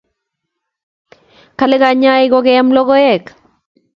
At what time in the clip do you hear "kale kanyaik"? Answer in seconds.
1.57-2.31